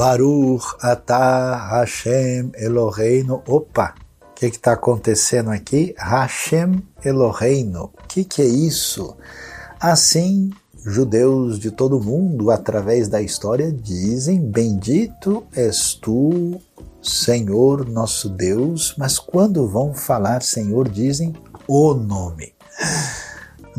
Baruch 0.00 0.64
atah 0.80 1.72
Hashem 1.72 2.52
Eloheinu. 2.54 3.42
Opa, 3.46 3.94
o 4.30 4.34
que 4.34 4.46
está 4.46 4.72
acontecendo 4.72 5.50
aqui? 5.50 5.94
Hashem 5.98 6.82
Eloheinu. 7.04 7.82
O 7.82 8.08
que, 8.08 8.24
que 8.24 8.40
é 8.40 8.46
isso? 8.46 9.14
Assim, 9.78 10.52
judeus 10.86 11.58
de 11.58 11.70
todo 11.70 12.00
mundo, 12.00 12.50
através 12.50 13.08
da 13.08 13.20
história, 13.20 13.70
dizem: 13.70 14.40
Bendito 14.40 15.44
és 15.54 15.92
tu, 15.92 16.58
Senhor 17.02 17.86
nosso 17.86 18.30
Deus. 18.30 18.94
Mas 18.96 19.18
quando 19.18 19.68
vão 19.68 19.92
falar 19.92 20.42
Senhor, 20.42 20.88
dizem 20.88 21.34
o 21.68 21.92
nome 21.92 22.54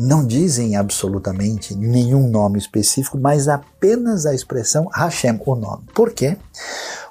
não 0.02 0.26
dizem 0.26 0.74
absolutamente 0.74 1.76
nenhum 1.76 2.28
nome 2.28 2.58
específico, 2.58 3.16
mas 3.16 3.46
apenas 3.46 4.26
a 4.26 4.34
expressão 4.34 4.88
Hashem, 4.92 5.40
o 5.46 5.54
nome. 5.54 5.84
Por 5.94 6.12
quê? 6.12 6.36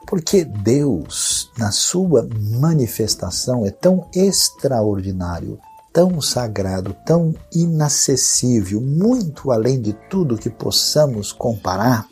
Porque 0.06 0.44
Deus, 0.44 1.50
na 1.58 1.72
sua 1.72 2.28
manifestação, 2.60 3.66
é 3.66 3.72
tão 3.72 4.10
extraordinário, 4.14 5.58
tão 5.94 6.20
sagrado, 6.20 6.94
tão 7.06 7.34
inacessível, 7.54 8.82
muito 8.82 9.52
além 9.52 9.80
de 9.80 9.94
tudo 10.10 10.38
que 10.38 10.50
possamos 10.50 11.32
comparar, 11.32 12.06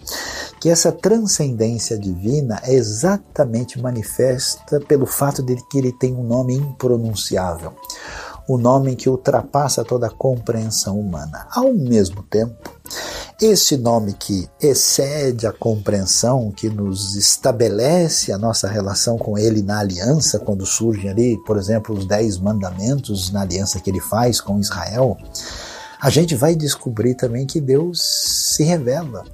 que 0.62 0.70
essa 0.70 0.94
transcendência 0.94 1.98
divina 1.98 2.62
é 2.64 2.74
exatamente 2.74 3.82
manifesta 3.82 4.80
pelo 4.80 5.06
fato 5.06 5.44
de 5.44 5.58
que 5.68 5.78
ele 5.78 5.92
tem 5.92 6.16
um 6.16 6.24
nome 6.24 6.56
impronunciável 6.56 7.74
o 8.50 8.58
nome 8.58 8.96
que 8.96 9.08
ultrapassa 9.08 9.86
toda 9.86 10.08
a 10.08 10.10
compreensão 10.10 11.00
humana. 11.00 11.46
Ao 11.52 11.72
mesmo 11.72 12.24
tempo, 12.24 12.74
esse 13.40 13.78
nome 13.78 14.14
que 14.14 14.50
excede 14.60 15.46
a 15.46 15.54
compreensão, 15.54 16.52
que 16.52 16.68
nos 16.68 17.16
estabelece 17.16 18.32
a 18.32 18.40
nossa 18.40 18.68
relação 18.68 19.20
com 19.20 19.38
ele 19.38 19.62
na 19.62 19.78
aliança, 19.78 20.40
quando 20.40 20.66
surgem 20.66 21.12
ali, 21.12 21.38
por 21.46 21.58
exemplo, 21.58 21.96
os 21.96 22.08
dez 22.08 22.40
mandamentos 22.40 23.32
na 23.32 23.42
aliança 23.42 23.80
que 23.80 23.92
ele 23.92 24.02
faz 24.02 24.42
com 24.42 24.60
Israel, 24.60 25.16
a 26.02 26.10
gente 26.10 26.34
vai 26.34 26.56
descobrir 26.56 27.14
também 27.14 27.46
que 27.46 27.62
Deus 27.62 28.02
se 28.56 28.64
revela. 28.64 29.26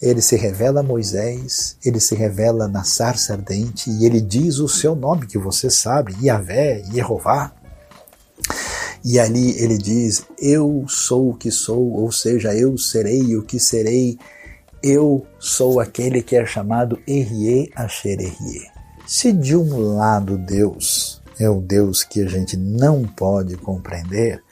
Ele 0.00 0.22
se 0.22 0.34
revela 0.34 0.80
a 0.80 0.82
Moisés, 0.82 1.76
ele 1.84 2.00
se 2.00 2.14
revela 2.14 2.66
na 2.66 2.84
sarça 2.84 3.34
ardente 3.34 3.90
e 3.90 4.06
ele 4.06 4.22
diz 4.22 4.60
o 4.60 4.68
seu 4.68 4.96
nome, 4.96 5.26
que 5.26 5.36
você 5.36 5.68
sabe, 5.68 6.16
Yahvé, 6.22 6.82
Yehová. 6.90 7.52
E 9.08 9.20
ali 9.20 9.56
ele 9.62 9.78
diz: 9.78 10.24
Eu 10.36 10.84
sou 10.88 11.30
o 11.30 11.34
que 11.34 11.48
sou, 11.48 11.92
ou 11.92 12.10
seja, 12.10 12.52
eu 12.52 12.76
serei 12.76 13.36
o 13.36 13.42
que 13.44 13.60
serei, 13.60 14.18
eu 14.82 15.24
sou 15.38 15.78
aquele 15.78 16.20
que 16.20 16.34
é 16.34 16.44
chamado 16.44 16.98
Erie 17.06 17.70
Asher. 17.76 18.18
Se 19.06 19.32
de 19.32 19.54
um 19.54 19.94
lado 19.94 20.36
Deus 20.36 21.22
é 21.38 21.48
o 21.48 21.60
Deus 21.60 22.02
que 22.02 22.20
a 22.20 22.28
gente 22.28 22.56
não 22.56 23.04
pode 23.04 23.56
compreender, 23.56 24.42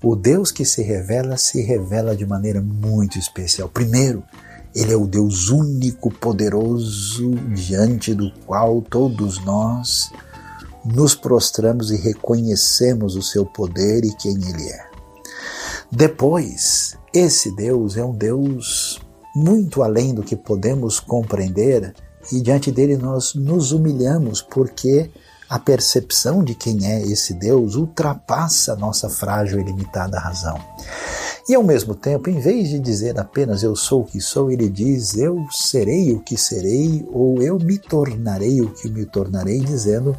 o 0.00 0.14
Deus 0.14 0.52
que 0.52 0.64
se 0.64 0.84
revela 0.84 1.36
se 1.36 1.60
revela 1.62 2.14
de 2.14 2.24
maneira 2.24 2.62
muito 2.62 3.18
especial. 3.18 3.68
Primeiro, 3.68 4.22
ele 4.72 4.92
é 4.92 4.96
o 4.96 5.08
Deus 5.08 5.48
único, 5.48 6.12
poderoso, 6.12 7.34
diante 7.52 8.14
do 8.14 8.30
qual 8.46 8.80
todos 8.82 9.44
nós 9.44 10.12
nos 10.94 11.14
prostramos 11.14 11.90
e 11.90 11.96
reconhecemos 11.96 13.16
o 13.16 13.22
seu 13.22 13.44
poder 13.44 14.04
e 14.04 14.14
quem 14.16 14.34
ele 14.34 14.68
é. 14.68 14.86
Depois, 15.90 16.96
esse 17.12 17.54
Deus 17.54 17.96
é 17.96 18.04
um 18.04 18.14
Deus 18.14 19.00
muito 19.34 19.82
além 19.82 20.14
do 20.14 20.22
que 20.22 20.36
podemos 20.36 20.98
compreender 20.98 21.94
e 22.32 22.40
diante 22.40 22.72
dele 22.72 22.96
nós 22.96 23.34
nos 23.34 23.72
humilhamos 23.72 24.42
porque 24.42 25.10
a 25.48 25.58
percepção 25.58 26.42
de 26.42 26.54
quem 26.54 26.90
é 26.90 27.02
esse 27.02 27.34
Deus 27.34 27.76
ultrapassa 27.76 28.72
a 28.72 28.76
nossa 28.76 29.08
frágil 29.08 29.60
e 29.60 29.62
limitada 29.62 30.18
razão. 30.18 30.58
E 31.48 31.54
ao 31.54 31.62
mesmo 31.62 31.94
tempo, 31.94 32.28
em 32.28 32.40
vez 32.40 32.68
de 32.68 32.80
dizer 32.80 33.20
apenas 33.20 33.62
eu 33.62 33.76
sou 33.76 34.02
o 34.02 34.04
que 34.04 34.20
sou, 34.20 34.50
ele 34.50 34.68
diz 34.68 35.16
eu 35.16 35.46
serei 35.52 36.12
o 36.12 36.18
que 36.18 36.36
serei 36.36 37.06
ou 37.12 37.40
eu 37.40 37.56
me 37.60 37.78
tornarei 37.78 38.60
o 38.60 38.70
que 38.70 38.88
me 38.88 39.06
tornarei, 39.06 39.60
dizendo 39.60 40.16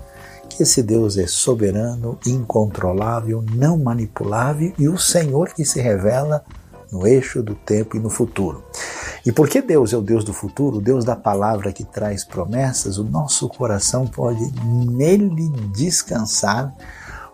que 0.57 0.63
esse 0.63 0.81
Deus 0.81 1.18
é 1.19 1.28
soberano, 1.28 2.18
incontrolável, 2.25 3.45
não 3.53 3.78
manipulável 3.78 4.73
e 4.79 4.90
o 4.90 4.97
Senhor 4.97 5.50
que 5.53 5.63
se 5.63 5.79
revela 5.79 6.44
no 6.91 7.06
eixo 7.06 7.44
do 7.44 7.53
tempo 7.53 7.95
e 7.95 8.00
no 8.00 8.09
futuro. 8.09 8.63
E 9.23 9.31
porque 9.31 9.62
Deus 9.62 9.94
é 9.94 9.97
o 9.97 10.01
Deus 10.01 10.23
do 10.23 10.34
futuro, 10.34 10.78
o 10.78 10.81
Deus 10.81 11.06
da 11.06 11.16
palavra 11.16 11.72
que 11.72 11.84
traz 11.84 12.23
promessas, 12.23 12.97
o 12.97 13.03
nosso 13.03 13.47
coração 13.47 14.07
pode 14.07 14.51
nele 14.66 15.47
descansar, 15.75 16.73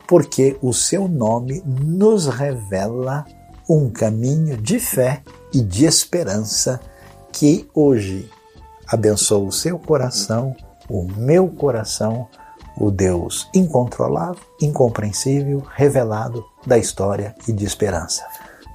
porque 0.05 0.57
o 0.61 0.73
seu 0.73 1.07
nome 1.07 1.63
nos 1.65 2.27
revela 2.27 3.25
um 3.69 3.89
caminho 3.89 4.57
de 4.57 4.79
fé 4.79 5.21
e 5.53 5.61
de 5.61 5.85
esperança 5.85 6.81
que 7.31 7.69
hoje 7.73 8.29
abençoa 8.85 9.47
o 9.47 9.51
seu 9.51 9.79
coração, 9.79 10.53
o 10.89 11.03
meu 11.03 11.47
coração, 11.47 12.27
o 12.77 12.91
Deus 12.91 13.49
incontrolável, 13.53 14.41
incompreensível, 14.61 15.63
revelado 15.75 16.45
da 16.65 16.77
história 16.77 17.35
e 17.47 17.51
de 17.51 17.65
esperança. 17.65 18.25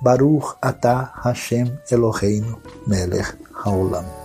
Baruch 0.00 0.54
atah 0.62 1.12
Hashem 1.24 1.76
Eloheinu 1.90 2.60
melech 2.86 3.34
haolam. 3.64 4.17